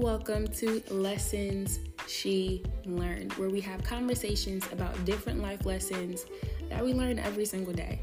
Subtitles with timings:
[0.00, 6.24] welcome to Lessons She Learned, where we have conversations about different life lessons
[6.70, 8.00] that we learn every single day.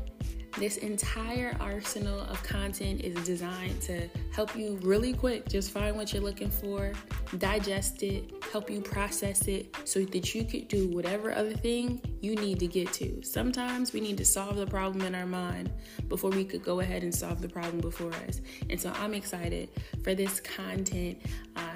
[0.60, 6.14] This entire arsenal of content is designed to help you really quick just find what
[6.14, 6.94] you're looking for,
[7.38, 12.36] digest it, help you process it so that you could do whatever other thing you
[12.36, 13.22] need to get to.
[13.24, 15.72] Sometimes we need to solve the problem in our mind
[16.10, 18.42] before we could go ahead and solve the problem before us.
[18.70, 19.70] And so I'm excited
[20.04, 21.20] for this content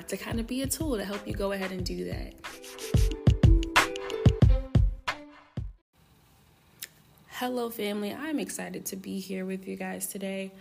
[0.08, 2.34] to kind of be a tool to help you go ahead and do that.
[7.28, 8.14] Hello, family.
[8.14, 10.52] I'm excited to be here with you guys today.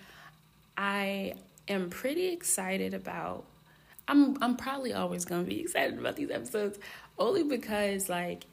[0.79, 1.34] I
[1.69, 3.45] am pretty excited about.
[4.09, 6.79] I'm I'm probably always gonna be excited about these episodes,
[7.19, 8.45] only because like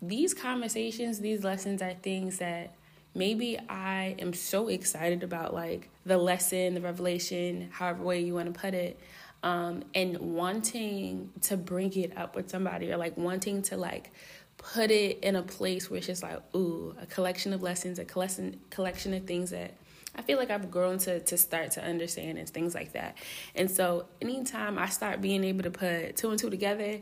[0.00, 2.72] these conversations, these lessons are things that
[3.14, 8.52] maybe I am so excited about, like the lesson, the revelation, however way you want
[8.52, 8.98] to put it,
[9.46, 14.10] um, and wanting to bring it up with somebody or like wanting to like
[14.56, 18.04] put it in a place where it's just like, ooh, a collection of lessons, a
[18.04, 19.74] collection collection of things that
[20.16, 23.18] I feel like I've grown to to start to understand and things like that.
[23.54, 26.98] And so anytime I start being able to put two and two together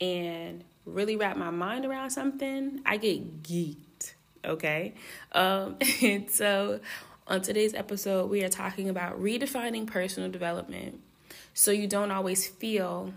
[0.00, 4.14] and really wrap my mind around something, I get geeked.
[4.46, 4.94] Okay.
[5.32, 6.80] Um, and so
[7.26, 11.02] on today's episode, we are talking about redefining personal development
[11.54, 13.12] so you don't always feel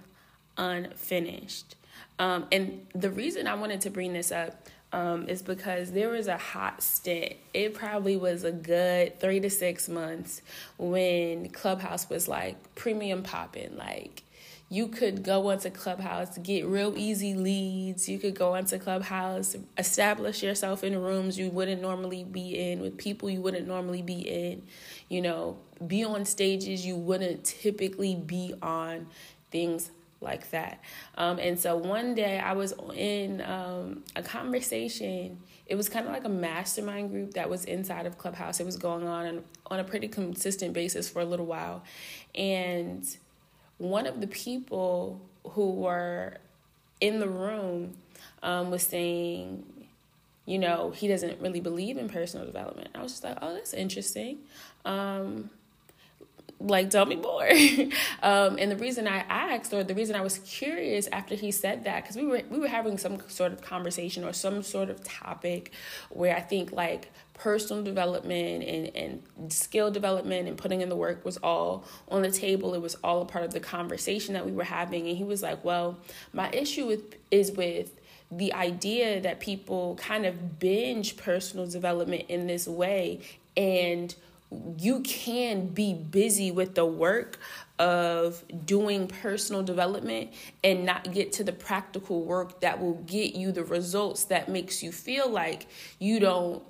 [0.57, 1.75] unfinished.
[2.19, 6.27] Um, and the reason I wanted to bring this up um, is because there was
[6.27, 7.33] a hot stint.
[7.53, 10.41] It probably was a good three to six months
[10.77, 13.75] when Clubhouse was like premium popping.
[13.75, 14.23] Like
[14.69, 18.09] you could go onto Clubhouse, get real easy leads.
[18.09, 22.97] You could go onto Clubhouse, establish yourself in rooms you wouldn't normally be in with
[22.97, 24.63] people you wouldn't normally be in.
[25.07, 29.07] You know, be on stages you wouldn't typically be on.
[29.51, 30.81] Things like that.
[31.17, 35.39] Um, and so one day I was in um, a conversation.
[35.67, 38.59] It was kind of like a mastermind group that was inside of Clubhouse.
[38.59, 41.83] It was going on on a pretty consistent basis for a little while.
[42.33, 43.05] And
[43.77, 45.21] one of the people
[45.51, 46.37] who were
[47.01, 47.95] in the room
[48.41, 49.63] um, was saying,
[50.45, 52.89] you know, he doesn't really believe in personal development.
[52.95, 54.39] I was just like, oh, that's interesting.
[54.85, 55.49] Um,
[56.59, 57.47] like tell me more
[58.23, 61.83] um, and the reason i asked or the reason i was curious after he said
[61.83, 65.03] that because we were we were having some sort of conversation or some sort of
[65.03, 65.73] topic
[66.09, 71.23] where i think like personal development and, and skill development and putting in the work
[71.23, 72.73] was all on the table.
[72.73, 75.07] It was all a part of the conversation that we were having.
[75.07, 75.97] And he was like well
[76.33, 77.99] my issue with is with
[78.31, 83.21] the idea that people kind of binge personal development in this way.
[83.55, 84.13] And
[84.77, 87.39] you can be busy with the work
[87.77, 90.31] of doing personal development
[90.63, 94.81] and not get to the practical work that will get you the results that makes
[94.81, 95.67] you feel like
[95.99, 96.63] you don't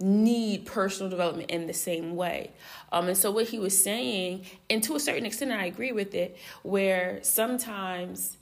[0.00, 2.50] need personal development in the same way.
[2.90, 6.14] Um, and so what he was saying, and to a certain extent I agree with
[6.14, 8.38] it, where sometimes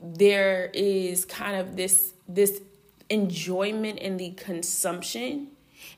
[0.00, 2.60] there is kind of this this
[3.08, 5.48] enjoyment in the consumption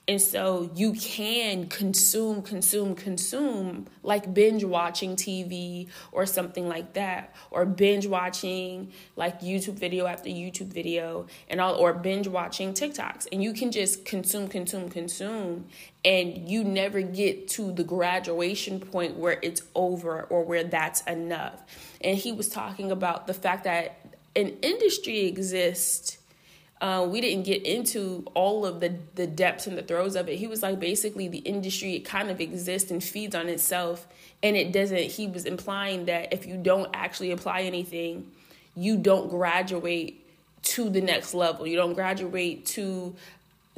[0.08, 7.34] and so you can consume, consume, consume, like binge watching TV or something like that,
[7.50, 13.28] or binge watching like YouTube video after YouTube video, and all, or binge watching TikToks.
[13.30, 15.66] And you can just consume, consume, consume,
[16.02, 21.60] and you never get to the graduation point where it's over or where that's enough.
[22.00, 24.00] And he was talking about the fact that
[24.34, 26.16] an industry exists
[26.80, 30.36] uh, we didn't get into all of the the depths and the throes of it.
[30.36, 34.06] He was like basically the industry it kind of exists and feeds on itself,
[34.42, 34.98] and it doesn't.
[34.98, 38.30] He was implying that if you don't actually apply anything,
[38.76, 40.24] you don't graduate
[40.62, 41.66] to the next level.
[41.66, 43.14] You don't graduate to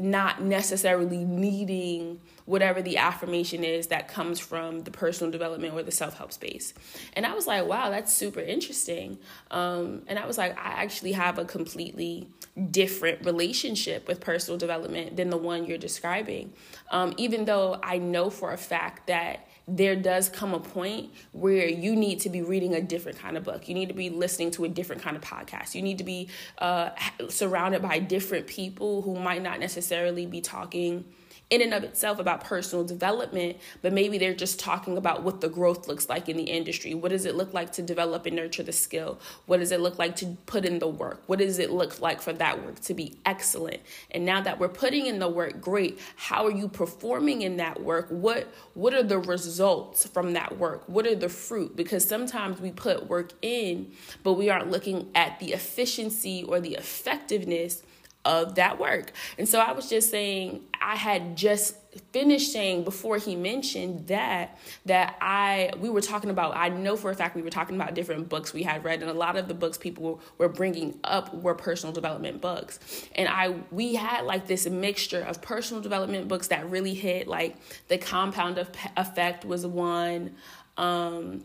[0.03, 5.92] not necessarily needing whatever the affirmation is that comes from the personal development or the
[5.92, 6.74] self help space.
[7.13, 9.19] And I was like, wow, that's super interesting.
[9.51, 12.28] Um, and I was like, I actually have a completely
[12.71, 16.53] different relationship with personal development than the one you're describing.
[16.91, 19.47] Um, even though I know for a fact that
[19.77, 23.45] there does come a point where you need to be reading a different kind of
[23.45, 23.69] book.
[23.69, 25.75] You need to be listening to a different kind of podcast.
[25.75, 26.28] You need to be
[26.59, 26.91] uh,
[27.28, 31.05] surrounded by different people who might not necessarily be talking
[31.50, 35.48] in and of itself about personal development, but maybe they're just talking about what the
[35.48, 36.94] growth looks like in the industry.
[36.94, 39.18] What does it look like to develop and nurture the skill?
[39.47, 41.22] What does it look like to put in the work?
[41.26, 43.80] What does it look like for that work to be excellent?
[44.12, 45.98] And now that we're putting in the work, great.
[46.14, 48.06] How are you performing in that work?
[48.10, 50.88] What what are the results from that work?
[50.88, 51.74] What are the fruit?
[51.74, 53.91] Because sometimes we put work in,
[54.22, 57.82] but we aren't looking at the efficiency or the effectiveness
[58.25, 59.13] of that work.
[59.39, 61.77] And so I was just saying I had just
[62.13, 67.11] finished saying before he mentioned that that I we were talking about I know for
[67.11, 69.49] a fact we were talking about different books we had read and a lot of
[69.49, 72.78] the books people were bringing up were personal development books.
[73.17, 77.57] And I we had like this mixture of personal development books that really hit like
[77.89, 80.37] the compound of effect was one
[80.77, 81.43] um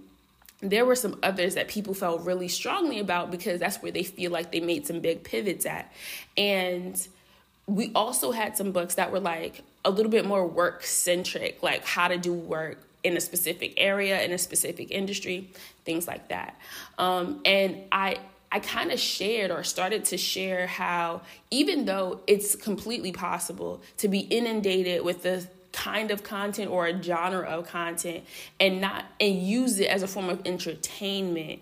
[0.61, 4.31] there were some others that people felt really strongly about because that's where they feel
[4.31, 5.91] like they made some big pivots at.
[6.37, 7.07] And
[7.67, 11.85] we also had some books that were like a little bit more work centric, like
[11.85, 15.49] how to do work in a specific area, in a specific industry,
[15.83, 16.59] things like that.
[16.97, 18.17] Um, and I,
[18.51, 21.21] I kind of shared or started to share how
[21.51, 27.03] even though it's completely possible to be inundated with the kind of content or a
[27.03, 28.23] genre of content
[28.61, 31.59] and not and use it as a form of entertainment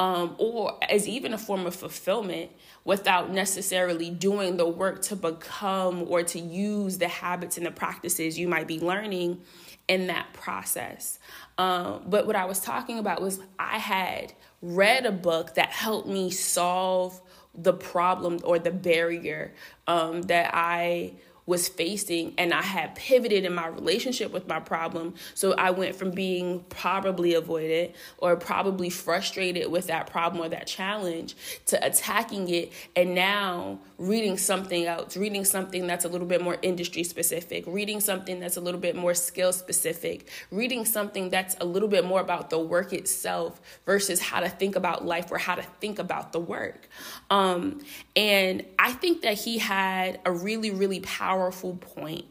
[0.00, 2.50] um, or as even a form of fulfillment
[2.84, 8.36] without necessarily doing the work to become or to use the habits and the practices
[8.36, 9.40] you might be learning
[9.86, 11.20] in that process.
[11.56, 16.08] Um, but what I was talking about was I had read a book that helped
[16.08, 17.20] me solve
[17.54, 19.54] the problem or the barrier
[19.86, 21.12] um, that I
[21.46, 25.14] was facing and I had pivoted in my relationship with my problem.
[25.34, 30.66] So I went from being probably avoided or probably frustrated with that problem or that
[30.66, 31.36] challenge
[31.66, 36.56] to attacking it and now reading something else, reading something that's a little bit more
[36.62, 41.64] industry specific, reading something that's a little bit more skill specific, reading something that's a
[41.64, 45.54] little bit more about the work itself versus how to think about life or how
[45.54, 46.88] to think about the work.
[47.28, 47.82] Um,
[48.16, 51.33] and I think that he had a really, really powerful
[51.80, 52.24] point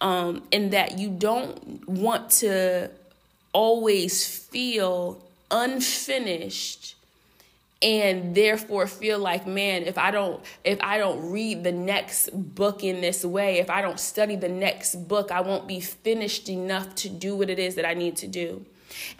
[0.00, 2.90] um, in that you don't want to
[3.52, 6.96] always feel unfinished
[7.82, 12.82] and therefore feel like man if i don't if i don't read the next book
[12.82, 16.94] in this way if i don't study the next book i won't be finished enough
[16.94, 18.64] to do what it is that i need to do.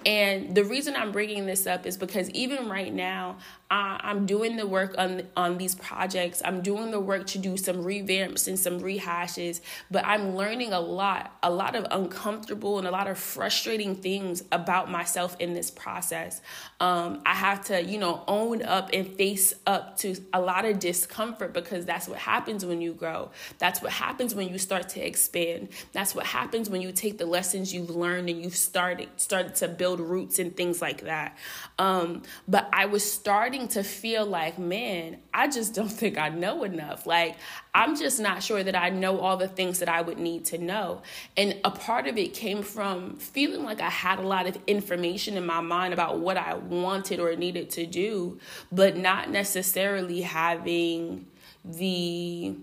[0.04, 3.36] And the reason i'm bringing this up is because even right now
[3.70, 6.40] I'm doing the work on on these projects.
[6.44, 9.60] I'm doing the work to do some revamps and some rehashes,
[9.90, 14.44] but I'm learning a lot, a lot of uncomfortable and a lot of frustrating things
[14.52, 16.40] about myself in this process.
[16.78, 20.78] Um, I have to, you know, own up and face up to a lot of
[20.78, 23.30] discomfort because that's what happens when you grow.
[23.58, 25.70] That's what happens when you start to expand.
[25.92, 29.69] That's what happens when you take the lessons you've learned and you've started started to
[29.69, 31.36] build roots and things like that.
[31.80, 36.29] Um, but I was starting starting to feel like, man, I just don't think I
[36.29, 37.06] know enough.
[37.06, 37.37] Like,
[37.75, 40.58] I'm just not sure that I know all the things that I would need to
[40.58, 41.03] know.
[41.37, 45.37] And a part of it came from feeling like I had a lot of information
[45.37, 48.38] in my mind about what I wanted or needed to do,
[48.70, 51.26] but not necessarily having
[51.64, 52.56] the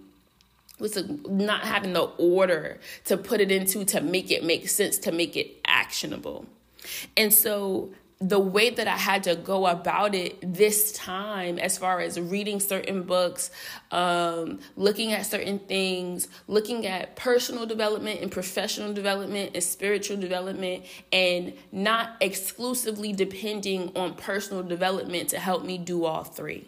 [0.79, 0.97] was
[1.29, 5.37] not having the order to put it into to make it make sense to make
[5.37, 6.45] it actionable.
[7.15, 7.91] And so
[8.29, 12.61] the way that I had to go about it this time, as far as reading
[12.61, 13.51] certain books,
[13.91, 20.85] um, looking at certain things, looking at personal development and professional development and spiritual development,
[21.11, 26.65] and not exclusively depending on personal development to help me do all three.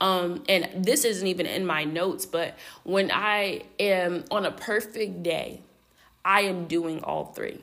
[0.00, 5.24] Um, and this isn't even in my notes, but when I am on a perfect
[5.24, 5.62] day,
[6.24, 7.62] I am doing all three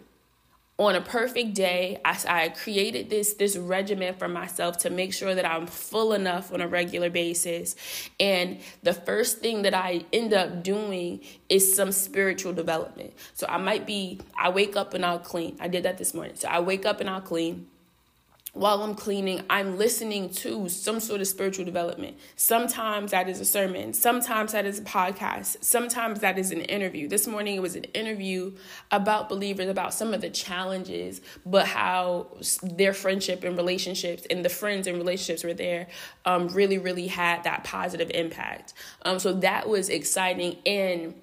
[0.80, 5.36] on a perfect day I, I created this this regimen for myself to make sure
[5.36, 7.76] that i'm full enough on a regular basis.
[8.20, 11.20] And the first thing that i end up doing
[11.50, 13.14] is some spiritual development.
[13.34, 15.58] So i might be i wake up and i'll clean.
[15.60, 16.36] I did that this morning.
[16.36, 17.68] So i wake up and i'll clean
[18.54, 22.18] while I'm cleaning, I'm listening to some sort of spiritual development.
[22.36, 27.08] Sometimes that is a sermon, sometimes that is a podcast, sometimes that is an interview.
[27.08, 28.54] This morning it was an interview
[28.92, 32.28] about believers, about some of the challenges, but how
[32.64, 35.88] their friendship and relationships and the friends and relationships were there
[36.26, 38.74] um, really, really had that positive impact.
[39.04, 40.58] Um, so that was exciting.
[40.66, 41.14] And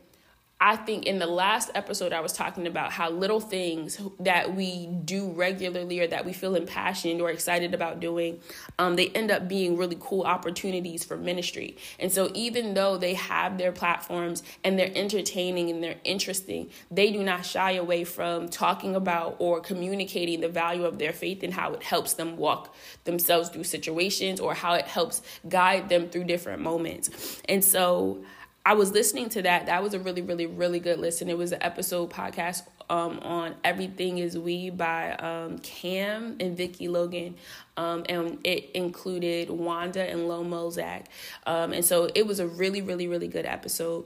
[0.58, 4.86] I think in the last episode, I was talking about how little things that we
[4.86, 8.40] do regularly or that we feel impassioned or excited about doing,
[8.78, 11.76] um, they end up being really cool opportunities for ministry.
[11.98, 17.12] And so, even though they have their platforms and they're entertaining and they're interesting, they
[17.12, 21.52] do not shy away from talking about or communicating the value of their faith and
[21.52, 25.20] how it helps them walk themselves through situations or how it helps
[25.50, 27.42] guide them through different moments.
[27.46, 28.24] And so,
[28.66, 29.66] I was listening to that.
[29.66, 31.30] That was a really, really, really good listen.
[31.30, 36.88] It was an episode podcast um, on Everything Is We by um, Cam and Vicky
[36.88, 37.36] Logan.
[37.76, 41.06] Um, and it included Wanda and Lomo Zach.
[41.46, 44.04] Um, and so it was a really, really, really good episode.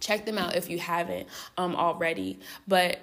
[0.00, 2.40] Check them out if you haven't um, already.
[2.66, 2.98] But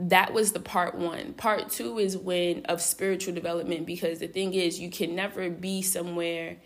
[0.00, 1.32] that was the part one.
[1.34, 5.80] Part two is when of spiritual development because the thing is, you can never be
[5.80, 6.56] somewhere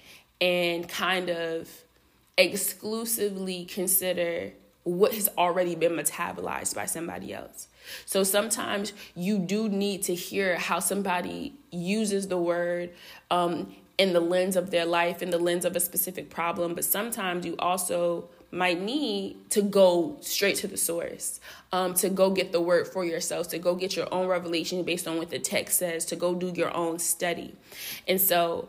[0.40, 1.68] and kind of
[2.36, 4.52] exclusively consider
[4.84, 7.68] what has already been metabolized by somebody else.
[8.04, 12.90] So sometimes you do need to hear how somebody uses the word
[13.30, 16.84] um, in the lens of their life, in the lens of a specific problem, but
[16.84, 21.40] sometimes you also might need to go straight to the source,
[21.72, 25.08] um, to go get the word for yourself, to go get your own revelation based
[25.08, 27.54] on what the text says, to go do your own study.
[28.06, 28.68] And so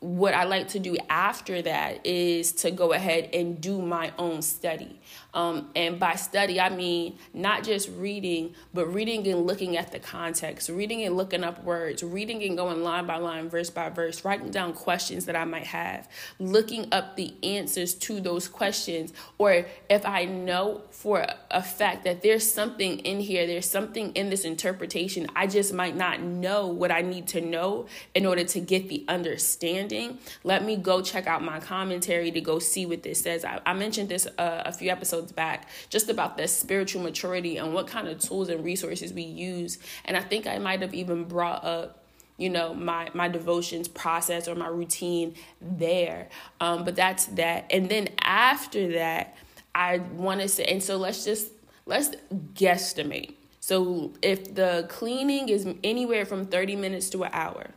[0.00, 4.42] what I like to do after that is to go ahead and do my own
[4.42, 4.98] study.
[5.34, 9.98] Um, and by study, I mean not just reading, but reading and looking at the
[9.98, 14.24] context, reading and looking up words, reading and going line by line, verse by verse,
[14.24, 16.08] writing down questions that I might have,
[16.38, 19.12] looking up the answers to those questions.
[19.38, 24.30] Or if I know for a fact that there's something in here, there's something in
[24.30, 28.60] this interpretation, I just might not know what I need to know in order to
[28.60, 30.18] get the understanding.
[30.44, 33.44] Let me go check out my commentary to go see what this says.
[33.44, 37.58] I, I mentioned this uh, a few episodes episodes back just about the spiritual maturity
[37.58, 39.78] and what kind of tools and resources we use.
[40.04, 41.96] And I think I might have even brought up
[42.36, 46.28] you know my my devotions process or my routine there.
[46.60, 47.66] Um but that's that.
[47.70, 49.36] And then after that
[49.72, 51.52] i want to say and so let's just
[51.86, 52.10] let's
[52.54, 53.34] guesstimate.
[53.60, 57.70] So if the cleaning is anywhere from 30 minutes to an hour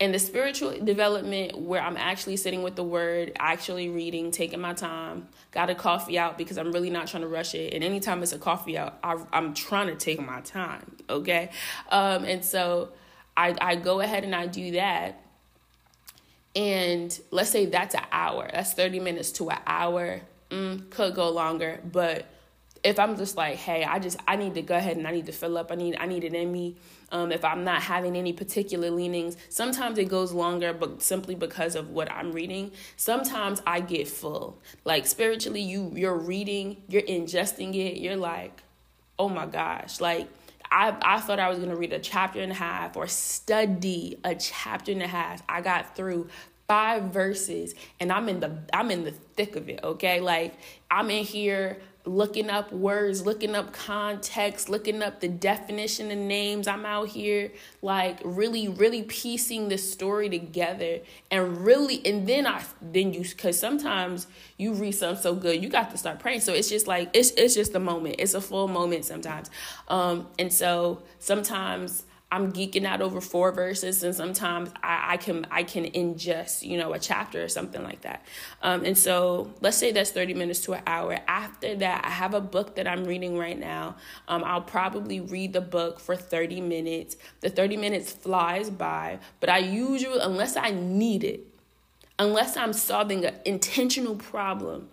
[0.00, 4.74] and the spiritual development where I'm actually sitting with the word, actually reading, taking my
[4.74, 7.72] time, got a coffee out because I'm really not trying to rush it.
[7.72, 11.50] And anytime it's a coffee out, I, am trying to take my time, okay?
[11.90, 12.90] Um, and so
[13.36, 15.22] I, I go ahead and I do that.
[16.56, 20.20] And let's say that's an hour, that's 30 minutes to an hour.
[20.50, 22.26] Mm, could go longer, but
[22.84, 25.26] if I'm just like, hey, I just I need to go ahead and I need
[25.26, 25.70] to fill up.
[25.70, 26.76] I need I need it in me.
[27.12, 31.76] Um, if I'm not having any particular leanings, sometimes it goes longer, but simply because
[31.76, 32.72] of what I'm reading.
[32.96, 34.60] Sometimes I get full.
[34.84, 37.98] Like spiritually, you you're reading, you're ingesting it.
[38.00, 38.62] You're like,
[39.18, 40.28] oh my gosh, like.
[40.74, 44.34] I, I thought I was to read a chapter and a half or study a
[44.34, 45.42] chapter and a half.
[45.46, 46.30] I got through
[46.72, 50.20] five verses and I'm in the I'm in the thick of it, okay?
[50.20, 50.54] Like
[50.90, 56.66] I'm in here looking up words, looking up context, looking up the definition of names.
[56.66, 60.98] I'm out here like really, really piecing the story together
[61.30, 65.68] and really, and then I, then you, cause sometimes you read something so good, you
[65.68, 66.40] got to start praying.
[66.40, 68.16] So it's just like, it's, it's just a moment.
[68.18, 69.50] It's a full moment sometimes.
[69.88, 75.46] Um, and so sometimes I'm geeking out over four verses, and sometimes I, I can
[75.50, 78.24] I can ingest you know a chapter or something like that.
[78.62, 81.18] Um, and so let's say that's 30 minutes to an hour.
[81.28, 83.96] After that, I have a book that I'm reading right now.
[84.28, 87.18] Um, I'll probably read the book for 30 minutes.
[87.42, 91.46] The 30 minutes flies by, but I usually unless I need it,
[92.18, 94.88] unless I'm solving an intentional problem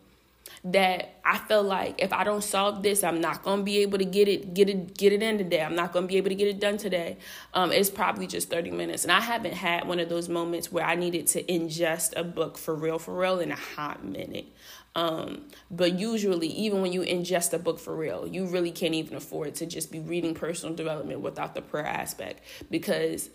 [0.64, 4.06] that I feel like if I don't solve this, I'm not gonna be able to
[4.06, 5.62] get it, get it, get it in today.
[5.62, 7.18] I'm not gonna be able to get it done today.
[7.54, 9.04] Um, it's probably just 30 minutes.
[9.04, 12.58] And I haven't had one of those moments where I needed to ingest a book
[12.58, 14.48] for real, for real in a hot minute.
[14.96, 19.16] Um, but usually, even when you ingest a book for real, you really can't even
[19.16, 23.30] afford to just be reading personal development without the prayer aspect because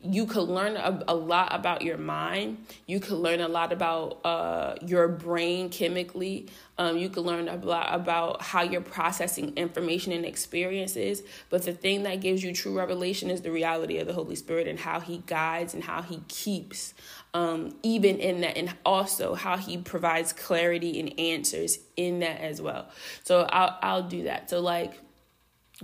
[0.00, 2.66] you could learn a, a, lot about your mind.
[2.86, 6.48] You could learn a lot about uh, your brain chemically.
[6.78, 11.22] Um, you can learn a lot about how you're processing information and experiences.
[11.48, 14.68] But the thing that gives you true revelation is the reality of the Holy Spirit
[14.68, 16.92] and how He guides and how He keeps,
[17.32, 22.60] um, even in that, and also how He provides clarity and answers in that as
[22.60, 22.88] well.
[23.24, 24.50] So I'll I'll do that.
[24.50, 25.00] So like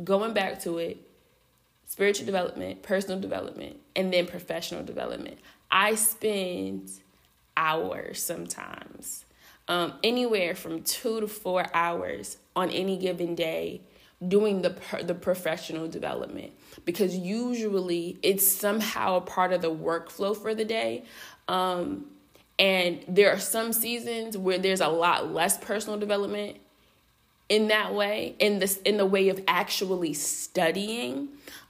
[0.05, 1.09] going back to it
[1.93, 5.39] spiritual development, personal development, and then professional development.
[5.71, 6.91] I spend
[7.55, 9.27] hours sometimes,
[9.69, 13.81] um, anywhere from two to four hours on any given day
[14.27, 16.53] doing the the professional development.
[16.85, 21.05] Because usually it's somehow a part of the workflow for the day.
[21.49, 22.07] Um,
[22.59, 26.59] and there are some seasons where there's a lot less personal development
[27.49, 31.29] in that way in this in the way of actually studying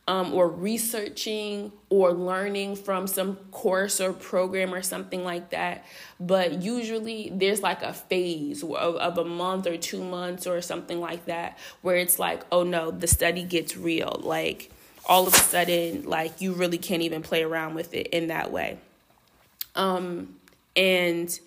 [0.08, 5.84] um, or researching or learning from some course or program or something like that.
[6.18, 11.00] But usually there's like a phase of, of a month or two months or something
[11.00, 14.20] like that where it's like, oh no, the study gets real.
[14.22, 14.72] Like
[15.06, 18.50] all of a sudden, like you really can't even play around with it in that
[18.50, 18.78] way.
[19.76, 20.36] Um,
[20.74, 21.38] and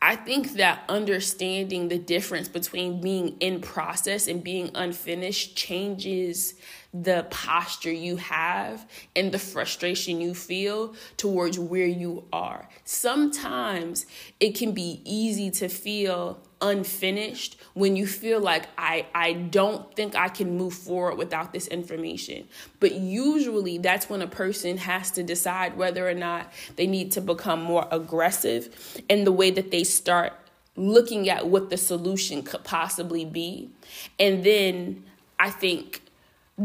[0.00, 6.54] I think that understanding the difference between being in process and being unfinished changes
[6.94, 12.68] the posture you have and the frustration you feel towards where you are.
[12.84, 14.04] Sometimes
[14.40, 20.14] it can be easy to feel unfinished when you feel like I I don't think
[20.14, 22.46] I can move forward without this information.
[22.78, 27.20] But usually that's when a person has to decide whether or not they need to
[27.20, 30.34] become more aggressive in the way that they start
[30.76, 33.70] looking at what the solution could possibly be.
[34.18, 35.04] And then
[35.38, 36.01] I think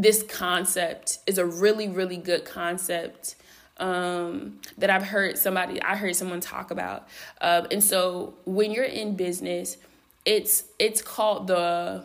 [0.02, 3.34] this concept is a really, really good concept
[3.78, 7.08] um, that I've heard somebody, I heard someone talk about.
[7.40, 9.76] Uh, and so when you're in business,
[10.24, 12.04] it's it's called the,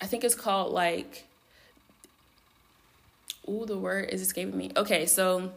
[0.00, 1.26] I think it's called like,
[3.46, 4.70] oh, the word is escaping me.
[4.76, 5.52] Okay, so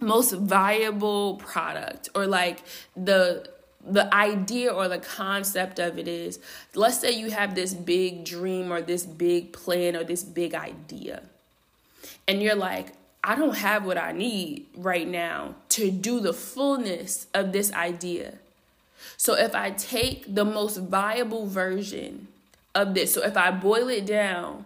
[0.00, 2.60] most viable product or like
[2.96, 3.48] the
[3.86, 6.38] the idea or the concept of it is
[6.74, 11.22] let's say you have this big dream or this big plan or this big idea
[12.26, 17.26] and you're like i don't have what i need right now to do the fullness
[17.34, 18.34] of this idea.
[19.16, 22.28] So if i take the most viable version
[22.74, 24.64] of this so if i boil it down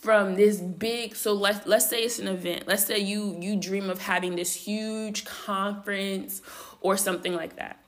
[0.00, 2.68] from this big so let's let's say it's an event.
[2.68, 6.40] Let's say you you dream of having this huge conference
[6.80, 7.78] or something like that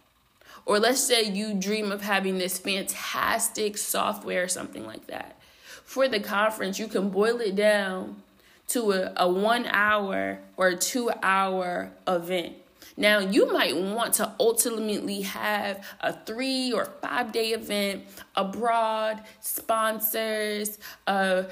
[0.67, 5.41] or let's say you dream of having this fantastic software or something like that.
[5.85, 8.23] For the conference, you can boil it down
[8.69, 12.57] to a, a one hour or two hour event.
[12.97, 18.05] Now, you might want to ultimately have a three or five day event
[18.35, 21.45] abroad, sponsors, uh,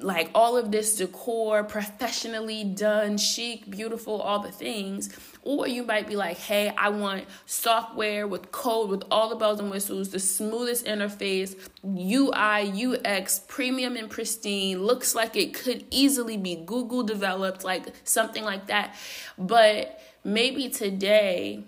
[0.00, 5.10] like all of this decor, professionally done, chic, beautiful, all the things.
[5.46, 9.60] Or you might be like, hey, I want software with code, with all the bells
[9.60, 11.54] and whistles, the smoothest interface,
[11.84, 18.42] UI, UX, premium and pristine, looks like it could easily be Google developed, like something
[18.42, 18.96] like that.
[19.36, 21.62] But maybe today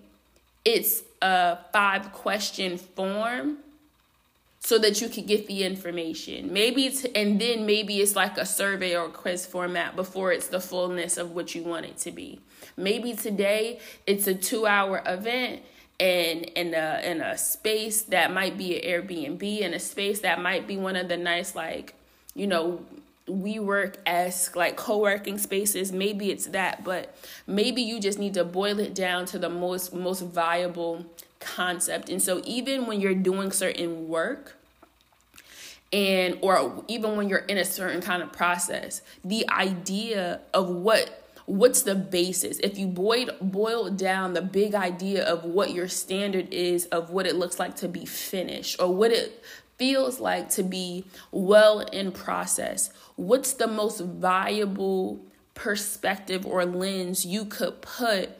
[0.64, 3.58] it's a five question form
[4.60, 6.52] so that you can get the information.
[6.52, 10.60] Maybe it's, and then maybe it's like a survey or quiz format before it's the
[10.60, 12.40] fullness of what you want it to be.
[12.76, 15.62] Maybe today it's a 2-hour event
[15.98, 20.42] and in a in a space that might be an Airbnb in a space that
[20.42, 21.94] might be one of the nice like,
[22.34, 22.84] you know,
[23.26, 25.92] WeWork esque like co-working spaces.
[25.92, 29.94] Maybe it's that but maybe you just need to boil it down to the most
[29.94, 31.06] most viable
[31.40, 32.10] concept.
[32.10, 34.56] And so even when you're doing certain work
[35.92, 41.25] and or even when you're in a certain kind of process the idea of what
[41.46, 46.52] what's the basis if you boil boil down the big idea of what your standard
[46.52, 49.42] is of what it looks like to be finished or what it
[49.78, 57.44] feels like to be well in process what's the most viable perspective or lens you
[57.44, 58.30] could put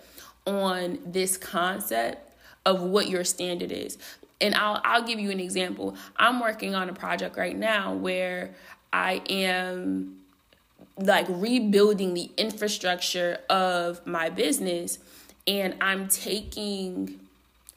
[0.44, 2.32] on this concept
[2.64, 3.98] of what your standard is
[4.40, 5.96] and I'll I'll give you an example.
[6.16, 8.54] I'm working on a project right now where
[8.92, 10.18] I am
[10.98, 14.98] like rebuilding the infrastructure of my business
[15.46, 17.20] and I'm taking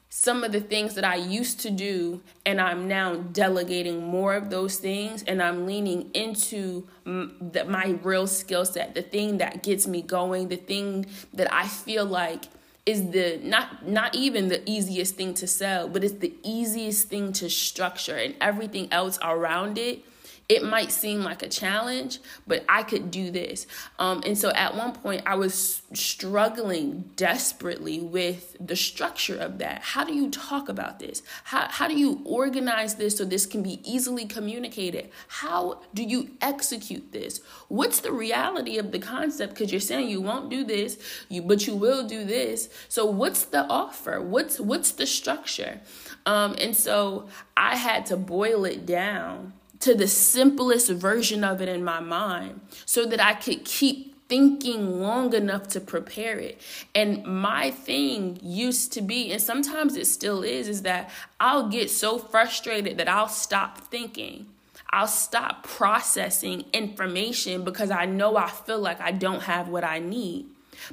[0.10, 4.50] some of the things that I used to do and I'm now delegating more of
[4.50, 9.86] those things and I'm leaning into the, my real skill set, the thing that gets
[9.86, 12.46] me going, the thing that I feel like
[12.86, 17.32] is the not not even the easiest thing to sell, but it's the easiest thing
[17.34, 20.04] to structure and everything else around it
[20.50, 23.68] it might seem like a challenge, but I could do this.
[24.00, 29.84] Um, and so at one point, I was struggling desperately with the structure of that.
[29.84, 31.22] How do you talk about this?
[31.44, 35.12] How, how do you organize this so this can be easily communicated?
[35.28, 37.42] How do you execute this?
[37.68, 39.54] What's the reality of the concept?
[39.54, 40.98] Because you're saying you won't do this,
[41.30, 42.70] you but you will do this.
[42.88, 44.20] So what's the offer?
[44.20, 45.80] What's what's the structure?
[46.26, 51.70] Um, and so I had to boil it down to the simplest version of it
[51.70, 56.62] in my mind so that I could keep thinking long enough to prepare it.
[56.94, 61.90] And my thing used to be, and sometimes it still is, is that I'll get
[61.90, 64.46] so frustrated that I'll stop thinking.
[64.92, 70.00] I'll stop processing information because I know I feel like I don't have what I
[70.00, 70.46] need.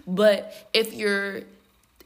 [0.06, 1.42] But if you're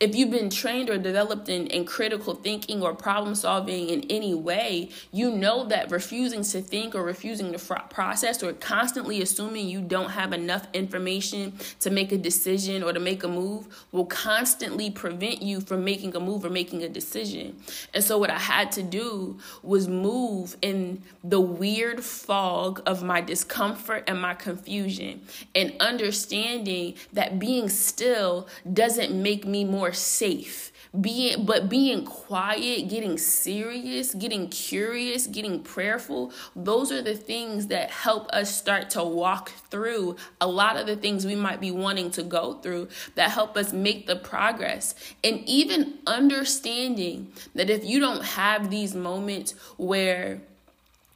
[0.00, 4.32] if you've been trained or developed in, in critical thinking or problem solving in any
[4.32, 9.68] way, you know that refusing to think or refusing to fr- process or constantly assuming
[9.68, 14.06] you don't have enough information to make a decision or to make a move will
[14.06, 17.54] constantly prevent you from making a move or making a decision.
[17.92, 23.20] And so, what I had to do was move in the weird fog of my
[23.20, 25.20] discomfort and my confusion
[25.54, 30.72] and understanding that being still doesn't make me more more safe.
[31.00, 37.92] Being but being quiet getting serious getting curious getting prayerful those are the things that
[37.92, 42.10] help us start to walk through a lot of the things we might be wanting
[42.10, 44.96] to go through that help us make the progress.
[45.22, 50.40] And even understanding that if you don't have these moments where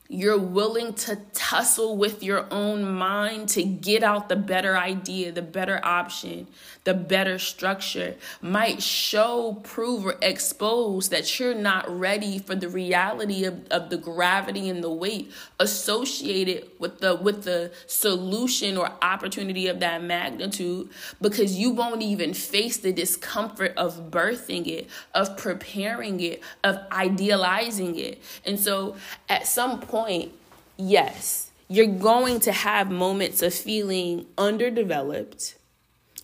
[0.08, 5.40] you're willing to tussle with your own mind to get out the better idea, the
[5.40, 6.46] better option,
[6.84, 13.44] the better structure, might show, prove, or expose that you're not ready for the reality
[13.44, 19.68] of, of the gravity and the weight associated with the with the solution or opportunity
[19.68, 20.90] of that magnitude
[21.22, 27.98] because you won't even face the discomfort of birthing it, of preparing it, of idealizing
[27.98, 28.20] it.
[28.44, 28.96] And so
[29.30, 30.32] at some point point,
[30.76, 35.54] yes, you're going to have moments of feeling underdeveloped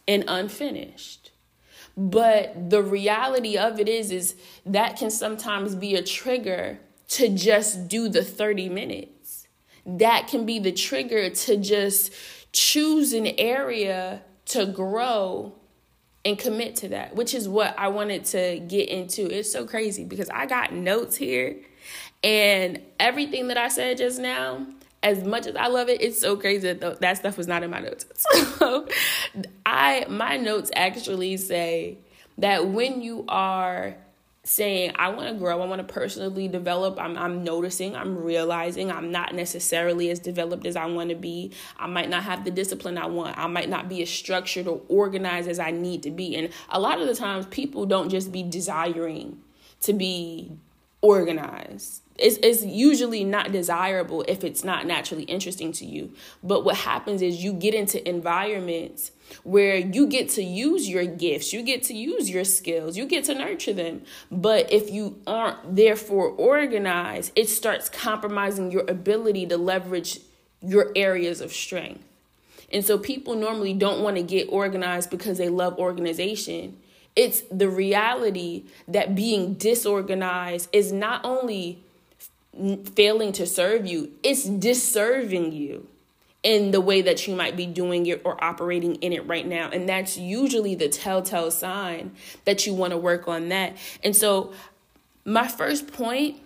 [0.09, 1.31] and unfinished.
[1.97, 4.35] But the reality of it is is
[4.67, 6.81] that can sometimes be a trigger
[7.11, 9.47] to just do the 30 minutes.
[9.87, 12.13] That can be the trigger to just
[12.53, 15.55] choose an area to grow
[16.25, 19.33] and commit to that, which is what I wanted to get into.
[19.33, 21.59] It's so crazy because I got notes here
[22.23, 24.67] and everything that I said just now,
[25.03, 27.71] as much as I love it, it's so crazy that that stuff was not in
[27.71, 28.07] my notes.
[28.61, 28.87] So
[29.65, 31.97] I my notes actually say
[32.37, 33.97] that when you are
[34.45, 38.91] saying I want to grow, I want to personally develop, I'm I'm noticing, I'm realizing
[38.91, 41.53] I'm not necessarily as developed as I want to be.
[41.79, 43.39] I might not have the discipline I want.
[43.39, 46.37] I might not be as structured or organized as I need to be.
[46.37, 49.41] And a lot of the times people don't just be desiring
[49.81, 50.53] to be
[51.03, 56.13] organized it's, it's usually not desirable if it's not naturally interesting to you.
[56.43, 61.53] But what happens is you get into environments where you get to use your gifts,
[61.53, 64.03] you get to use your skills, you get to nurture them.
[64.31, 70.21] But if you aren't therefore organized, it starts compromising your ability to leverage
[70.61, 72.05] your areas of strength.
[72.73, 76.77] And so people normally don't want to get organized because they love organization.
[77.17, 81.83] It's the reality that being disorganized is not only
[82.95, 85.87] failing to serve you, it's disserving you
[86.43, 89.69] in the way that you might be doing it or operating in it right now.
[89.71, 92.13] And that's usually the telltale sign
[92.45, 93.77] that you want to work on that.
[94.03, 94.53] And so,
[95.25, 96.39] my first point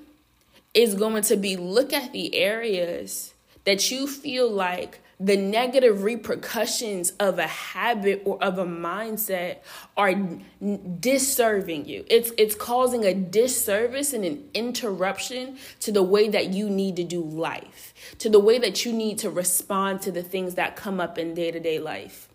[0.74, 3.32] is going to be look at the areas
[3.64, 9.58] that you feel like the negative repercussions of a habit or of a mindset
[9.96, 10.14] are
[11.00, 12.04] disserving you.
[12.10, 17.04] It's it's causing a disservice and an interruption to the way that you need to
[17.04, 21.00] do life, to the way that you need to respond to the things that come
[21.00, 22.28] up in day-to-day life.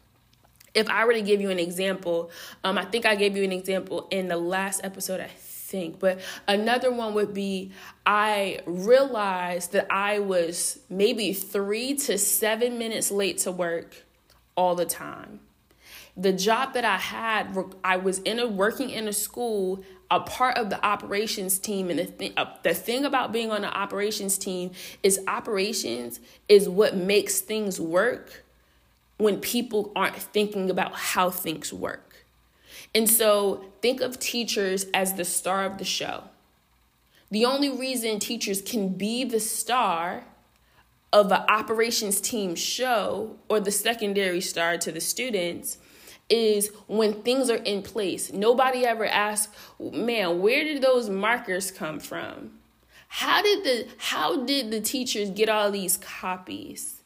[0.74, 2.30] If I were to give you an example,
[2.63, 5.20] um, I think I gave you an example in the last episode.
[5.20, 5.28] I
[5.70, 6.00] think.
[6.00, 7.72] But another one would be
[8.06, 14.04] I realized that I was maybe three to seven minutes late to work
[14.56, 15.40] all the time.
[16.18, 20.58] The job that I had, I was in a working in a school, a part
[20.58, 24.38] of the operations team, and the thing, uh, the thing about being on the operations
[24.38, 28.44] team is operations is what makes things work
[29.18, 32.09] when people aren't thinking about how things work.
[32.93, 36.23] And so think of teachers as the star of the show.
[37.32, 40.23] The only reason teachers can be the star
[41.13, 45.78] of an operations team show or the secondary star to the students
[46.30, 48.32] is when things are in place.
[48.32, 52.52] Nobody ever asks, man, where did those markers come from?
[53.08, 57.02] How did the how did the teachers get all these copies?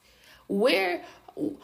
[0.48, 1.04] Where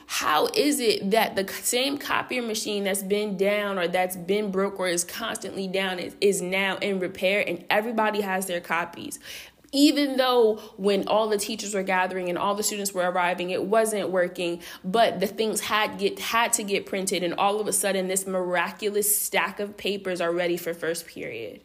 [0.07, 4.79] how is it that the same copier machine that's been down or that's been broke
[4.79, 9.19] or is constantly down is, is now in repair and everybody has their copies?
[9.71, 13.63] Even though when all the teachers were gathering and all the students were arriving it
[13.63, 17.73] wasn't working but the things had get had to get printed and all of a
[17.73, 21.61] sudden this miraculous stack of papers are ready for first period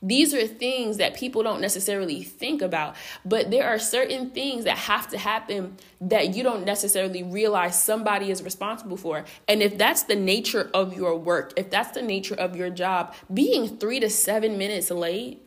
[0.00, 4.78] these are things that people don't necessarily think about, but there are certain things that
[4.78, 9.24] have to happen that you don't necessarily realize somebody is responsible for.
[9.48, 13.14] And if that's the nature of your work, if that's the nature of your job,
[13.32, 15.42] being three to seven minutes late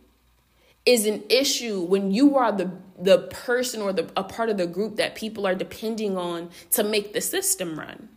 [0.85, 4.67] is an issue when you are the the person or the a part of the
[4.67, 8.09] group that people are depending on to make the system run.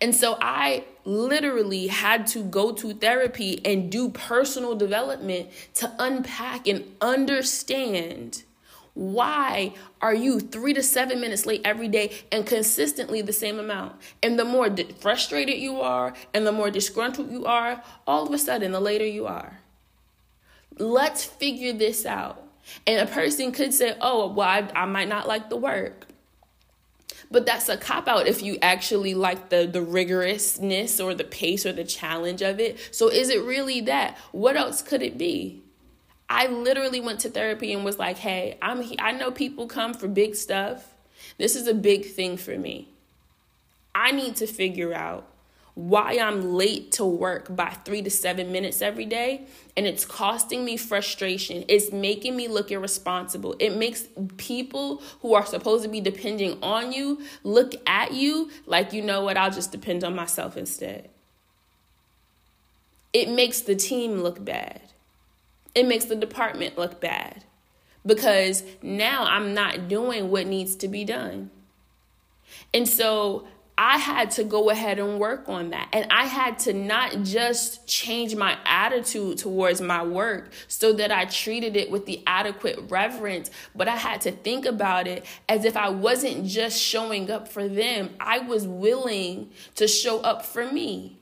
[0.00, 6.66] And so I literally had to go to therapy and do personal development to unpack
[6.66, 8.42] and understand
[8.96, 13.94] why are you three to seven minutes late every day and consistently the same amount?
[14.22, 18.38] And the more frustrated you are and the more disgruntled you are, all of a
[18.38, 19.60] sudden, the later you are.
[20.78, 22.42] Let's figure this out.
[22.86, 26.06] And a person could say, oh, well, I, I might not like the work.
[27.30, 31.66] But that's a cop out if you actually like the the rigorousness or the pace
[31.66, 32.78] or the challenge of it.
[32.90, 34.16] So is it really that?
[34.32, 35.62] What else could it be?
[36.28, 40.08] I literally went to therapy and was like, "Hey, I'm I know people come for
[40.08, 40.94] big stuff.
[41.38, 42.88] This is a big thing for me.
[43.94, 45.26] I need to figure out
[45.76, 49.42] why I'm late to work by three to seven minutes every day,
[49.76, 51.66] and it's costing me frustration.
[51.68, 53.54] It's making me look irresponsible.
[53.58, 54.06] It makes
[54.38, 59.20] people who are supposed to be depending on you look at you like, you know
[59.22, 61.10] what, I'll just depend on myself instead.
[63.12, 64.80] It makes the team look bad,
[65.74, 67.44] it makes the department look bad
[68.06, 71.50] because now I'm not doing what needs to be done.
[72.72, 73.46] And so
[73.78, 75.88] I had to go ahead and work on that.
[75.92, 81.26] And I had to not just change my attitude towards my work so that I
[81.26, 85.76] treated it with the adequate reverence, but I had to think about it as if
[85.76, 91.18] I wasn't just showing up for them, I was willing to show up for me.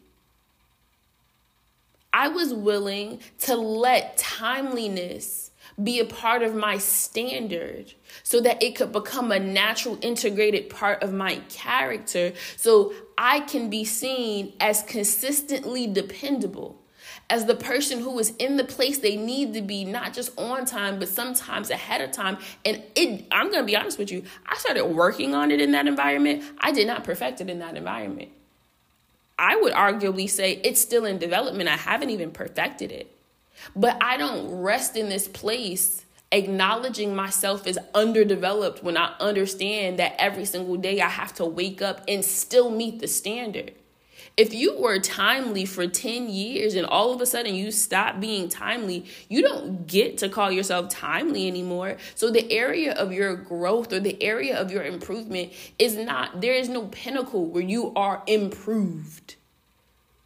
[2.12, 5.43] I was willing to let timeliness
[5.82, 11.02] be a part of my standard so that it could become a natural integrated part
[11.02, 16.80] of my character so I can be seen as consistently dependable.
[17.30, 20.64] As the person who is in the place they need to be not just on
[20.64, 22.38] time but sometimes ahead of time.
[22.64, 25.86] And it I'm to be honest with you I started working on it in that
[25.86, 26.44] environment.
[26.58, 28.30] I did not perfect it in that environment.
[29.36, 31.68] I would arguably say it's still in development.
[31.68, 33.10] I haven't even perfected it
[33.74, 40.16] but I don't rest in this place acknowledging myself as underdeveloped when I understand that
[40.18, 43.72] every single day I have to wake up and still meet the standard.
[44.36, 48.48] If you were timely for 10 years and all of a sudden you stop being
[48.48, 51.98] timely, you don't get to call yourself timely anymore.
[52.16, 56.54] So the area of your growth or the area of your improvement is not, there
[56.54, 59.36] is no pinnacle where you are improved.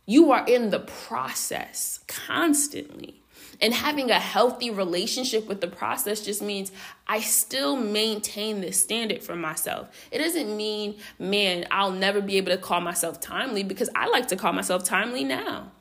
[0.06, 3.17] You are in the process constantly.
[3.60, 6.70] And having a healthy relationship with the process just means
[7.06, 9.88] I still maintain this standard for myself.
[10.12, 14.28] It doesn't mean, man, I'll never be able to call myself timely because I like
[14.28, 15.72] to call myself timely now.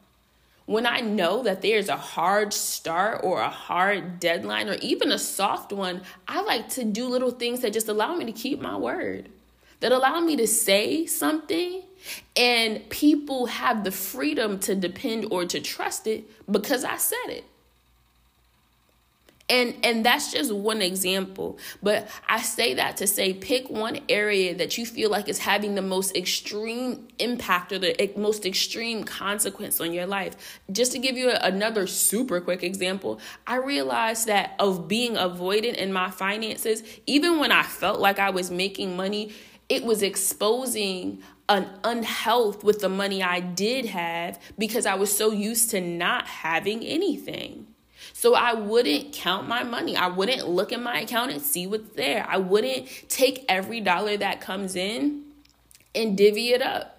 [0.65, 5.19] When I know that there's a hard start or a hard deadline or even a
[5.19, 8.75] soft one, I like to do little things that just allow me to keep my
[8.75, 9.29] word,
[9.79, 11.83] that allow me to say something
[12.35, 17.45] and people have the freedom to depend or to trust it because I said it
[19.49, 24.53] and and that's just one example but i say that to say pick one area
[24.55, 29.79] that you feel like is having the most extreme impact or the most extreme consequence
[29.79, 34.87] on your life just to give you another super quick example i realized that of
[34.87, 39.31] being avoidant in my finances even when i felt like i was making money
[39.69, 45.31] it was exposing an unhealth with the money I did have because I was so
[45.31, 47.67] used to not having anything.
[48.19, 49.95] So I wouldn't count my money.
[49.95, 52.25] I wouldn't look at my account and see what's there.
[52.27, 55.21] I wouldn't take every dollar that comes in
[55.93, 56.95] and divvy it up.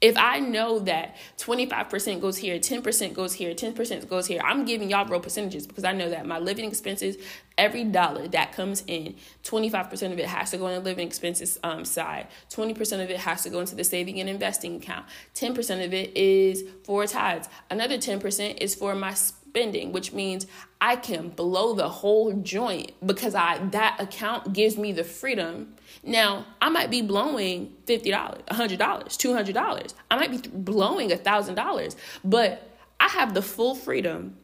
[0.00, 4.88] If I know that 25% goes here, 10% goes here, 10% goes here, I'm giving
[4.88, 7.18] y'all real percentages because I know that my living expenses,
[7.58, 11.58] every dollar that comes in, 25% of it has to go in the living expenses
[11.64, 15.84] um, side, 20% of it has to go into the saving and investing account, 10%
[15.84, 19.12] of it is for tithes, another 10% is for my
[19.50, 20.46] spending, which means
[20.80, 25.74] I can blow the whole joint because I that account gives me the freedom.
[26.04, 29.94] Now, I might be blowing $50, $100, $200.
[30.10, 34.36] I might be blowing $1,000, but I have the full freedom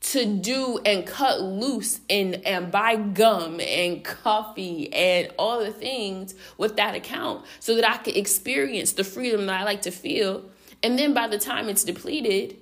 [0.00, 6.34] to do and cut loose and and buy gum and coffee and all the things
[6.58, 10.44] with that account so that I can experience the freedom that I like to feel.
[10.82, 12.56] And then by the time it's depleted,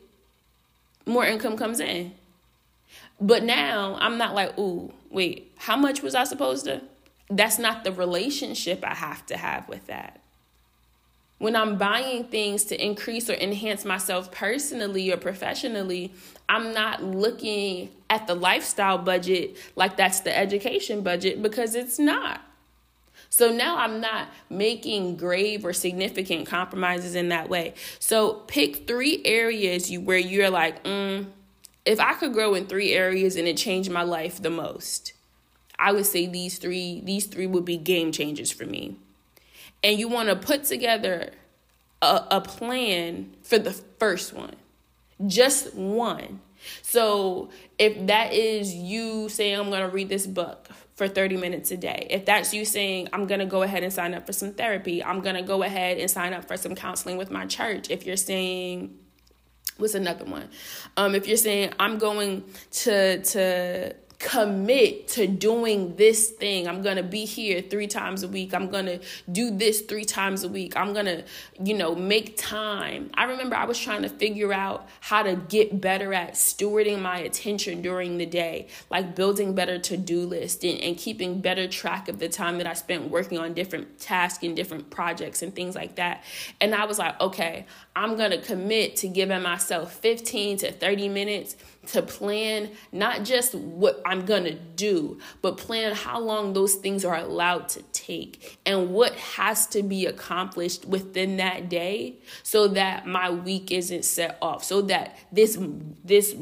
[1.07, 2.15] more income comes in.
[3.21, 6.83] But now I'm not like, ooh, wait, how much was I supposed to?
[7.31, 10.21] That's not the relationship I have to have with that.
[11.39, 16.13] When I'm buying things to increase or enhance myself personally or professionally,
[16.49, 22.41] I'm not looking at the lifestyle budget like that's the education budget because it's not.
[23.35, 27.75] So now I'm not making grave or significant compromises in that way.
[27.99, 31.27] So pick three areas you where you're like, mm,
[31.85, 35.15] if I could grow in three areas and it changed my life the most,
[35.81, 38.99] I would say these three these three would be game changers for me.
[39.83, 41.33] And you want to put together
[42.01, 44.55] a, a plan for the first one.
[45.27, 46.39] Just one.
[46.83, 51.71] So if that is you saying I'm going to read this book for 30 minutes
[51.71, 52.07] a day.
[52.11, 55.03] If that's you saying, I'm going to go ahead and sign up for some therapy,
[55.03, 57.91] I'm going to go ahead and sign up for some counseling with my church.
[57.91, 58.97] If you're saying,
[59.77, 60.49] what's another one?
[60.97, 63.93] Um, if you're saying, I'm going to, to,
[64.25, 66.67] commit to doing this thing.
[66.67, 68.55] I'm going to be here 3 times a week.
[68.55, 68.99] I'm going to
[69.31, 70.75] do this 3 times a week.
[70.79, 71.25] I'm going to,
[71.63, 73.11] you know, make time.
[73.15, 77.19] I remember I was trying to figure out how to get better at stewarding my
[77.19, 82.19] attention during the day, like building better to-do lists and, and keeping better track of
[82.19, 85.97] the time that I spent working on different tasks and different projects and things like
[85.97, 86.25] that.
[86.63, 91.11] And I was like, okay, I'm going to commit to giving myself 15 to 30
[91.11, 91.57] minutes
[91.89, 97.05] to plan not just what I'm going to do, but plan how long those things
[97.05, 103.07] are allowed to take and what has to be accomplished within that day so that
[103.07, 105.59] my week isn't set off so that this
[106.05, 106.35] this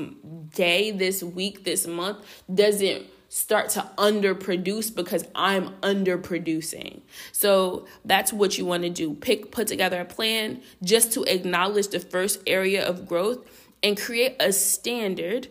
[0.55, 7.00] day, this week, this month doesn't start to underproduce because I'm underproducing.
[7.33, 9.14] So that's what you want to do.
[9.14, 13.38] Pick put together a plan just to acknowledge the first area of growth
[13.83, 15.49] and create a standard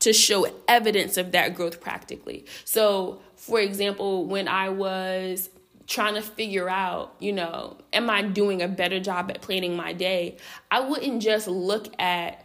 [0.00, 2.44] to show evidence of that growth practically.
[2.64, 5.48] So, for example, when I was
[5.86, 9.92] trying to figure out, you know, am I doing a better job at planning my
[9.92, 10.38] day?
[10.70, 12.44] I wouldn't just look at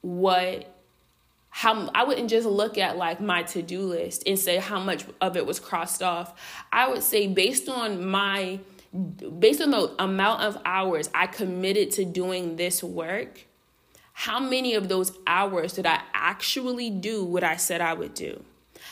[0.00, 0.74] what
[1.50, 5.36] how I wouldn't just look at like my to-do list and say how much of
[5.36, 6.34] it was crossed off.
[6.70, 8.60] I would say based on my
[9.38, 13.47] based on the amount of hours I committed to doing this work,
[14.22, 18.42] how many of those hours did I actually do what I said I would do?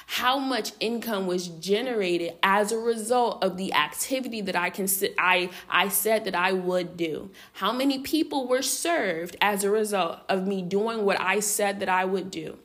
[0.06, 4.86] How much income was generated as a result of the activity that I can
[5.18, 7.30] I I said that I would do?
[7.54, 11.88] How many people were served as a result of me doing what I said that
[11.88, 12.58] I would do?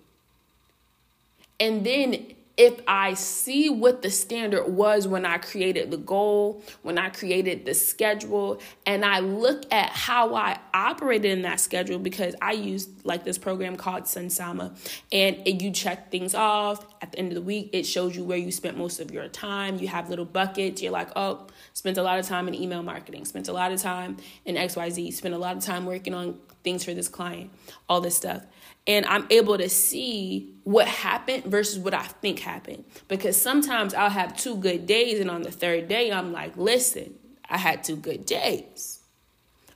[1.59, 6.97] And then if I see what the standard was when I created the goal, when
[6.97, 12.35] I created the schedule, and I look at how I operated in that schedule because
[12.41, 14.75] I use like this program called Sunsama,
[15.11, 17.69] and it, you check things off at the end of the week.
[17.73, 19.79] It shows you where you spent most of your time.
[19.79, 20.81] You have little buckets.
[20.81, 23.81] You're like, oh, spent a lot of time in email marketing, spent a lot of
[23.81, 27.49] time in XYZ, spent a lot of time working on things for this client,
[27.89, 28.43] all this stuff
[28.87, 32.83] and I'm able to see what happened versus what I think happened.
[33.07, 37.15] Because sometimes I'll have two good days, and on the third day, I'm like, listen,
[37.49, 38.99] I had two good days.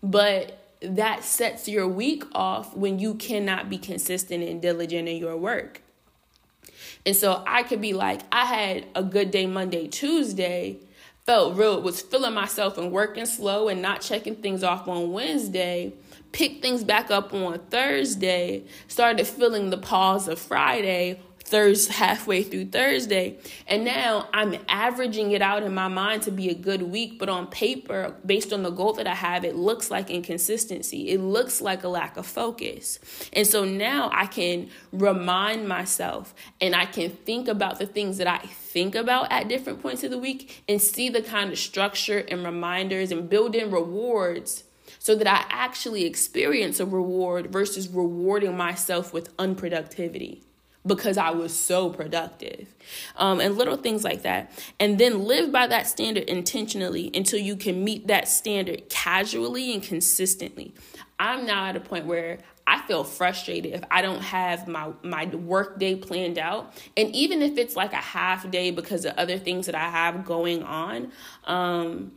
[0.01, 5.37] But that sets your week off when you cannot be consistent and diligent in your
[5.37, 5.81] work.
[7.05, 10.77] And so I could be like, I had a good day Monday, Tuesday,
[11.25, 15.93] felt real, was feeling myself and working slow and not checking things off on Wednesday
[16.35, 22.65] picked things back up on Thursday, started feeling the pause of Friday, Thursday halfway through
[22.65, 27.19] Thursday, and now I'm averaging it out in my mind to be a good week,
[27.19, 31.07] but on paper, based on the goal that I have, it looks like inconsistency.
[31.07, 32.99] It looks like a lack of focus.
[33.31, 38.27] And so now I can remind myself and I can think about the things that
[38.27, 42.25] I think about at different points of the week and see the kind of structure
[42.27, 44.65] and reminders and build in rewards
[45.05, 50.41] so that I actually experience a reward versus rewarding myself with unproductivity
[50.83, 52.73] because I was so productive.
[53.15, 54.51] Um, and little things like that.
[54.79, 59.83] And then live by that standard intentionally until you can meet that standard casually and
[59.83, 60.73] consistently.
[61.19, 65.27] I'm now at a point where I feel frustrated if I don't have my my
[65.27, 69.37] work day planned out, and even if it's like a half day because of other
[69.37, 71.11] things that I have going on,
[71.43, 72.11] um,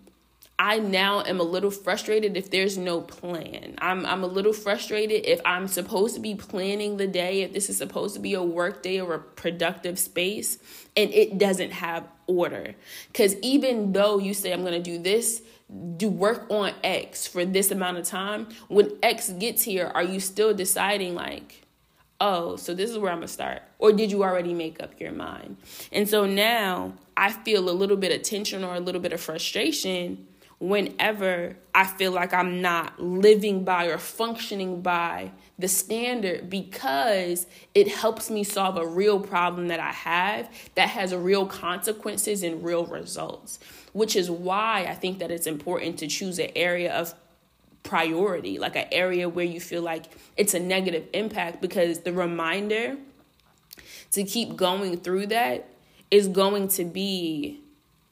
[0.60, 3.76] I now am a little frustrated if there's no plan.
[3.78, 7.70] I'm I'm a little frustrated if I'm supposed to be planning the day, if this
[7.70, 10.58] is supposed to be a work day or a productive space
[10.96, 12.74] and it doesn't have order.
[13.14, 15.42] Cuz even though you say I'm to do this,
[15.96, 20.18] do work on X for this amount of time, when X gets here, are you
[20.18, 21.62] still deciding like
[22.20, 23.62] oh, so this is where I'm gonna start?
[23.78, 25.56] Or did you already make up your mind?
[25.92, 29.20] And so now I feel a little bit of tension or a little bit of
[29.20, 30.26] frustration
[30.60, 37.88] whenever I feel like I'm not living by or functioning by the standard because it
[37.88, 42.86] helps me solve a real problem that I have that has real consequences and real
[42.86, 43.60] results.
[43.92, 47.14] Which is why I think that it's important to choose an area of
[47.84, 50.04] priority, like an area where you feel like
[50.36, 52.96] it's a negative impact because the reminder
[54.12, 55.68] to keep going through that
[56.10, 57.60] is going to be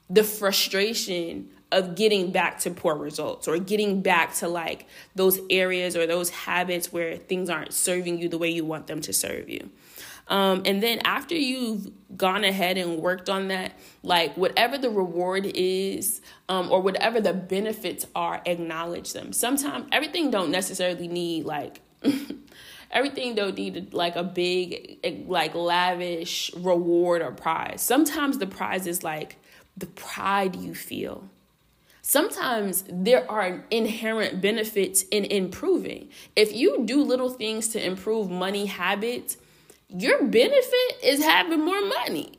[0.09, 5.95] the frustration of getting back to poor results or getting back to like those areas
[5.95, 9.49] or those habits where things aren't serving you the way you want them to serve
[9.51, 9.71] you.
[10.29, 15.45] Um, and then after you've gone ahead and worked on that, like whatever the reward
[15.55, 19.35] is um, or whatever the benefits are, acknowledge them.
[19.35, 21.83] Sometimes everything don't necessarily need like
[22.91, 27.83] everything don't need like a big like lavish reward or prize.
[27.83, 29.37] Sometimes the prize is like
[29.77, 31.29] the pride you feel
[32.07, 36.09] sometimes there are inherent benefits in improving.
[36.37, 39.39] If you do little things to improve money habits,
[39.89, 42.33] your benefit is having more money.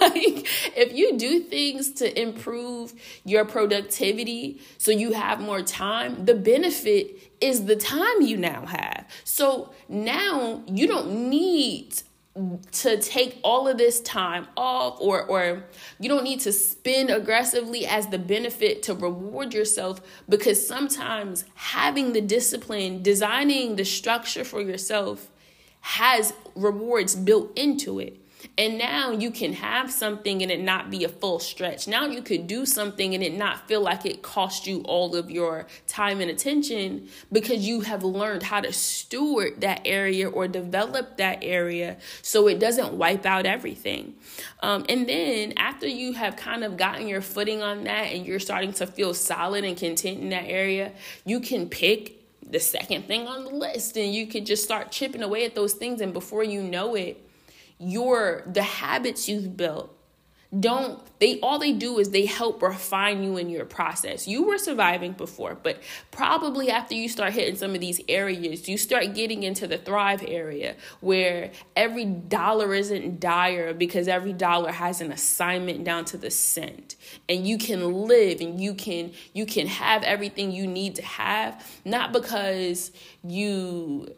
[0.00, 0.46] like
[0.76, 2.92] if you do things to improve
[3.24, 9.04] your productivity so you have more time, the benefit is the time you now have.
[9.24, 12.02] So now you don't need
[12.72, 15.64] to take all of this time off or or
[15.98, 22.12] you don't need to spend aggressively as the benefit to reward yourself because sometimes having
[22.12, 25.28] the discipline designing the structure for yourself
[25.80, 28.16] has rewards built into it.
[28.58, 31.86] And now you can have something and it not be a full stretch.
[31.86, 35.30] Now you could do something and it not feel like it cost you all of
[35.30, 41.18] your time and attention because you have learned how to steward that area or develop
[41.18, 44.16] that area so it doesn't wipe out everything.
[44.58, 48.40] Um, and then after you have kind of gotten your footing on that and you're
[48.40, 50.90] starting to feel solid and content in that area,
[51.24, 52.16] you can pick
[52.50, 55.74] the second thing on the list and you could just start chipping away at those
[55.74, 57.27] things and before you know it
[57.78, 59.94] your the habits you've built
[60.58, 64.26] don't they all they do is they help refine you in your process.
[64.26, 68.78] You were surviving before but probably after you start hitting some of these areas you
[68.78, 75.02] start getting into the thrive area where every dollar isn't dire because every dollar has
[75.02, 76.96] an assignment down to the cent.
[77.28, 81.62] And you can live and you can you can have everything you need to have
[81.84, 82.90] not because
[83.22, 84.14] you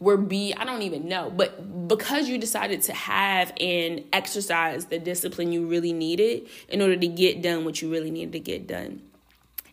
[0.00, 4.98] were be I don't even know, but because you decided to have and exercise the
[4.98, 8.66] discipline you really needed in order to get done what you really needed to get
[8.66, 9.02] done.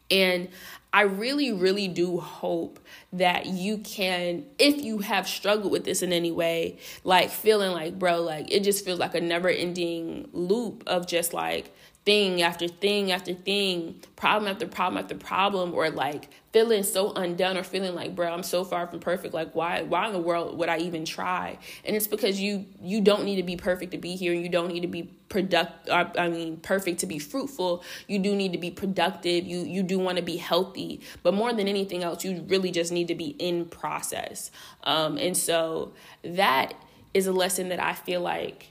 [0.09, 0.49] And
[0.93, 2.79] I really, really do hope
[3.13, 7.97] that you can, if you have struggled with this in any way, like feeling like,
[7.97, 12.67] bro, like it just feels like a never ending loop of just like thing after
[12.67, 17.93] thing after thing, problem after problem after problem, or like feeling so undone or feeling
[17.95, 19.33] like, bro, I'm so far from perfect.
[19.33, 21.57] Like, why, why in the world would I even try?
[21.85, 24.49] And it's because you, you don't need to be perfect to be here, and you
[24.49, 25.89] don't need to be product.
[25.91, 27.83] I mean, perfect to be fruitful.
[28.07, 29.45] You do need to be productive.
[29.45, 32.91] You, you do want to be healthy, but more than anything else, you really just
[32.91, 34.51] need to be in process.
[34.83, 35.93] Um, and so
[36.23, 36.73] that
[37.13, 38.67] is a lesson that I feel like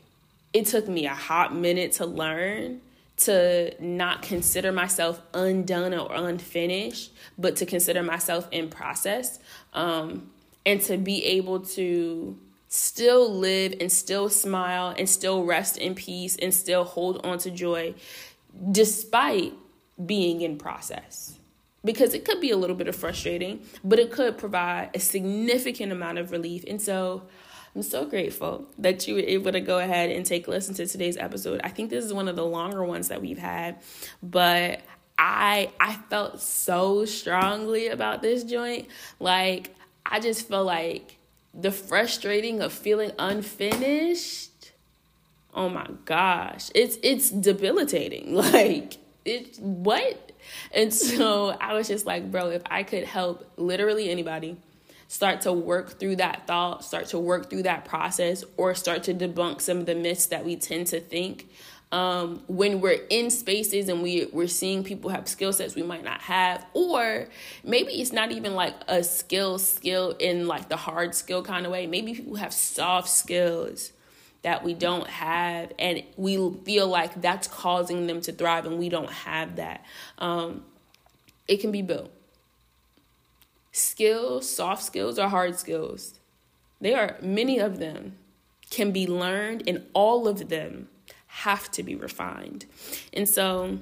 [0.53, 2.81] it took me a hot minute to learn
[3.21, 9.39] to not consider myself undone or unfinished, but to consider myself in process
[9.75, 10.31] um,
[10.65, 16.37] and to be able to still live and still smile and still rest in peace
[16.37, 17.95] and still hold on to joy
[18.71, 19.53] despite
[20.07, 21.37] being in process.
[21.85, 25.93] Because it could be a little bit of frustrating, but it could provide a significant
[25.93, 26.65] amount of relief.
[26.69, 27.23] And so
[27.75, 30.87] I'm so grateful that you were able to go ahead and take a listen to
[30.87, 31.61] today's episode.
[31.63, 33.79] I think this is one of the longer ones that we've had,
[34.23, 34.81] but
[35.19, 38.89] I I felt so strongly about this joint.
[39.21, 41.19] Like I just felt like
[41.55, 44.73] the frustrating of feeling unfinished.
[45.55, 46.71] Oh my gosh.
[46.75, 48.35] It's it's debilitating.
[48.41, 50.33] Like it what?
[50.75, 54.57] And so I was just like, bro, if I could help literally anybody
[55.11, 59.13] start to work through that thought, start to work through that process, or start to
[59.13, 61.51] debunk some of the myths that we tend to think
[61.91, 66.05] um, when we're in spaces and we, we're seeing people have skill sets we might
[66.05, 67.27] not have, or
[67.65, 71.73] maybe it's not even like a skill, skill in like the hard skill kind of
[71.73, 71.89] way.
[71.89, 73.91] Maybe people have soft skills
[74.43, 78.89] that we don't have, and we feel like that's causing them to thrive, and we
[78.89, 79.85] don't have that.
[80.19, 80.63] Um,
[81.49, 82.13] it can be built.
[83.73, 86.19] Skills, soft skills, or hard skills.
[86.81, 88.17] There are many of them
[88.71, 90.89] can be learned, and all of them
[91.27, 92.67] have to be refined.
[93.13, 93.79] And so,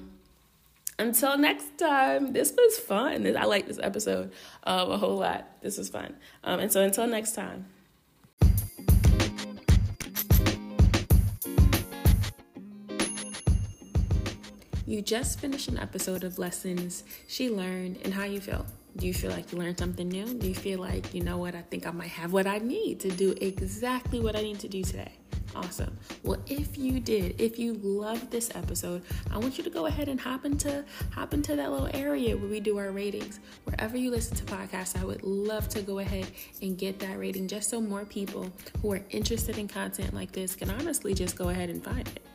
[0.97, 3.25] until next time, this was fun.
[3.35, 4.31] I like this episode
[4.63, 5.47] um, a whole lot.
[5.61, 6.15] This was fun.
[6.43, 7.65] Um, and so, until next time.
[14.85, 18.65] You just finished an episode of Lessons She Learned and How You Feel.
[18.99, 20.25] Do you feel like you learned something new?
[20.25, 22.99] Do you feel like, you know what, I think I might have what I need
[22.99, 25.13] to do exactly what I need to do today?
[25.55, 25.97] Awesome.
[26.21, 30.09] Well, if you did, if you loved this episode, I want you to go ahead
[30.09, 33.39] and hop into hop into that little area where we do our ratings.
[33.63, 36.27] Wherever you listen to podcasts, I would love to go ahead
[36.61, 40.55] and get that rating just so more people who are interested in content like this
[40.55, 42.28] can honestly just go ahead and find it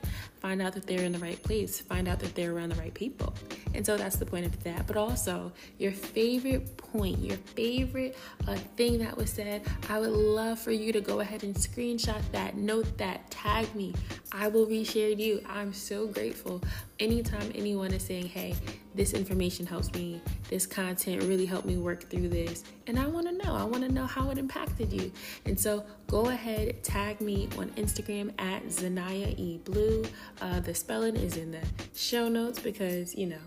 [0.44, 2.92] find out that they're in the right place, find out that they're around the right
[2.92, 3.32] people.
[3.74, 4.86] And so that's the point of that.
[4.86, 8.14] But also, your favorite point, your favorite
[8.46, 12.20] uh, thing that was said, I would love for you to go ahead and screenshot
[12.32, 13.94] that, note that, tag me.
[14.32, 15.40] I will reshare you.
[15.48, 16.60] I'm so grateful
[17.00, 18.54] anytime anyone is saying, hey,
[18.94, 22.64] this information helps me, this content really helped me work through this.
[22.86, 25.10] And I want to know, I want to know how it impacted you.
[25.44, 30.04] And so go ahead, tag me on Instagram at Zanaya E Blue.
[30.40, 31.62] Uh, the spelling is in the
[31.94, 33.42] show notes because, you know,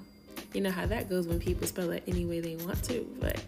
[0.53, 3.07] you know how that goes when people spell it any way they want to.
[3.19, 3.41] But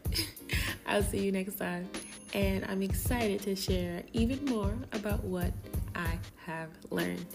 [0.88, 1.90] I'll see you next time.
[2.34, 5.52] And I'm excited to share even more about what
[5.96, 7.26] I have learned.